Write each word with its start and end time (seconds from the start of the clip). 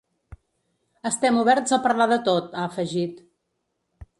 Estem 1.09 1.37
oberts 1.41 1.75
a 1.77 1.79
parlar 1.85 2.07
de 2.13 2.19
tot, 2.31 2.49
ha 2.63 2.67
afegit. 2.71 3.21